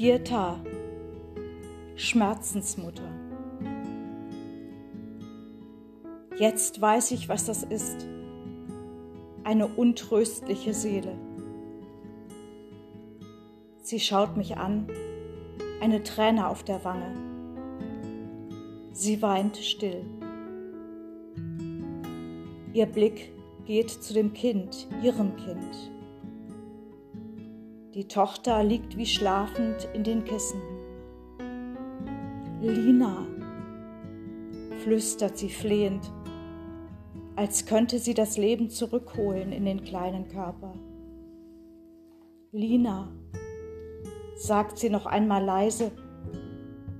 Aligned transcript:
Pieta, 0.00 0.58
Schmerzensmutter. 1.94 3.12
Jetzt 6.38 6.80
weiß 6.80 7.10
ich, 7.10 7.28
was 7.28 7.44
das 7.44 7.64
ist. 7.64 8.08
Eine 9.44 9.66
untröstliche 9.66 10.72
Seele. 10.72 11.18
Sie 13.82 14.00
schaut 14.00 14.38
mich 14.38 14.56
an, 14.56 14.86
eine 15.82 16.02
Träne 16.02 16.48
auf 16.48 16.62
der 16.62 16.82
Wange. 16.82 17.14
Sie 18.92 19.20
weint 19.20 19.58
still. 19.58 20.02
Ihr 22.72 22.86
Blick 22.86 23.34
geht 23.66 23.90
zu 23.90 24.14
dem 24.14 24.32
Kind, 24.32 24.88
ihrem 25.02 25.36
Kind. 25.36 25.90
Die 27.94 28.06
Tochter 28.06 28.62
liegt 28.62 28.96
wie 28.96 29.06
schlafend 29.06 29.88
in 29.94 30.04
den 30.04 30.24
Kissen. 30.24 30.60
Lina, 32.60 33.26
flüstert 34.84 35.36
sie 35.36 35.48
flehend, 35.48 36.08
als 37.34 37.66
könnte 37.66 37.98
sie 37.98 38.14
das 38.14 38.36
Leben 38.36 38.70
zurückholen 38.70 39.50
in 39.50 39.64
den 39.64 39.82
kleinen 39.82 40.28
Körper. 40.28 40.72
Lina, 42.52 43.10
sagt 44.36 44.78
sie 44.78 44.90
noch 44.90 45.06
einmal 45.06 45.42
leise 45.42 45.90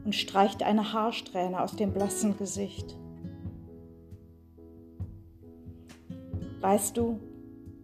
und 0.04 0.16
streicht 0.16 0.64
eine 0.64 0.92
Haarsträhne 0.92 1.62
aus 1.62 1.76
dem 1.76 1.92
blassen 1.92 2.36
Gesicht. 2.36 2.98
Weißt 6.60 6.96
du, 6.96 7.20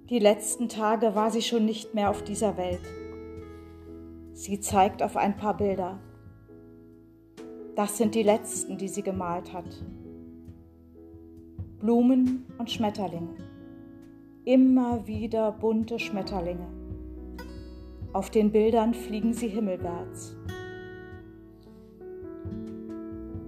die 0.09 0.20
letzten 0.20 0.69
Tage 0.69 1.16
war 1.16 1.33
sie 1.33 1.42
schon 1.42 1.65
nicht 1.65 1.95
mehr 1.95 2.10
auf 2.10 2.23
dieser 2.23 2.57
Welt. 2.57 2.82
Sie 4.35 4.60
zeigt 4.60 5.02
auf 5.02 5.16
ein 5.16 5.37
paar 5.37 5.57
Bilder. 5.57 5.99
Das 7.74 7.99
sind 7.99 8.15
die 8.15 8.23
letzten, 8.23 8.79
die 8.79 8.87
sie 8.87 9.02
gemalt 9.02 9.52
hat. 9.52 9.84
Blumen 11.80 12.46
und 12.57 12.71
Schmetterlinge. 12.71 13.34
Immer 14.45 15.04
wieder 15.09 15.51
bunte 15.51 15.99
Schmetterlinge. 15.99 16.68
Auf 18.12 18.30
den 18.30 18.52
Bildern 18.52 18.95
fliegen 18.95 19.34
sie 19.34 19.49
himmelwärts. 19.49 20.37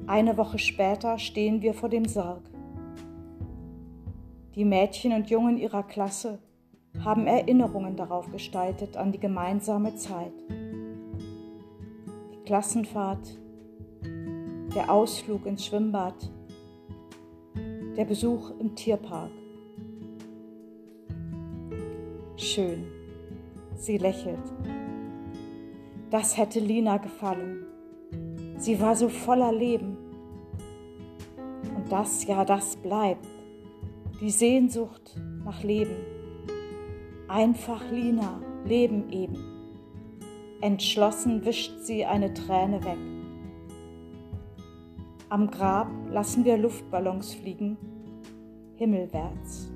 Eine 0.08 0.36
Woche 0.36 0.58
später 0.58 1.18
stehen 1.18 1.62
wir 1.62 1.72
vor 1.72 1.88
dem 1.88 2.04
Sarg. 2.04 2.42
Die 4.56 4.64
Mädchen 4.64 5.12
und 5.12 5.30
Jungen 5.30 5.56
ihrer 5.56 5.84
Klasse 5.84 6.40
haben 7.08 7.26
Erinnerungen 7.26 7.96
darauf 7.96 8.30
gestaltet 8.30 8.98
an 8.98 9.12
die 9.12 9.18
gemeinsame 9.18 9.94
Zeit. 9.94 10.34
Die 12.34 12.44
Klassenfahrt, 12.44 13.38
der 14.74 14.92
Ausflug 14.92 15.46
ins 15.46 15.64
Schwimmbad, 15.64 16.30
der 17.96 18.04
Besuch 18.04 18.50
im 18.60 18.74
Tierpark. 18.74 19.30
Schön, 22.36 22.84
sie 23.74 23.96
lächelt. 23.96 24.52
Das 26.10 26.36
hätte 26.36 26.60
Lina 26.60 26.98
gefallen. 26.98 27.64
Sie 28.58 28.78
war 28.82 28.94
so 28.94 29.08
voller 29.08 29.52
Leben. 29.52 29.96
Und 31.74 31.90
das, 31.90 32.26
ja, 32.26 32.44
das 32.44 32.76
bleibt. 32.76 33.26
Die 34.20 34.30
Sehnsucht 34.30 35.18
nach 35.42 35.62
Leben. 35.62 36.17
Einfach 37.28 37.82
Lina, 37.90 38.40
Leben 38.64 39.10
eben. 39.10 39.36
Entschlossen 40.62 41.44
wischt 41.44 41.72
sie 41.80 42.06
eine 42.06 42.32
Träne 42.32 42.82
weg. 42.82 42.96
Am 45.28 45.50
Grab 45.50 45.88
lassen 46.10 46.46
wir 46.46 46.56
Luftballons 46.56 47.34
fliegen, 47.34 47.76
himmelwärts. 48.76 49.70